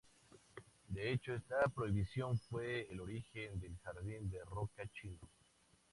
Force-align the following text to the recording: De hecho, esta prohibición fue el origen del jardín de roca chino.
De 0.89 1.11
hecho, 1.13 1.35
esta 1.35 1.67
prohibición 1.67 2.39
fue 2.49 2.87
el 2.91 2.99
origen 3.01 3.59
del 3.59 3.77
jardín 3.83 4.31
de 4.31 4.43
roca 4.45 4.81
chino. 4.99 5.29